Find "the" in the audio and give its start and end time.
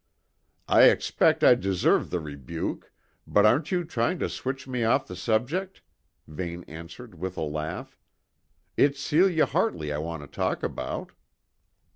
2.09-2.19, 5.05-5.15